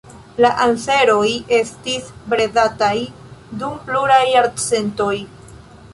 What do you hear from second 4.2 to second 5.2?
jarcentoj.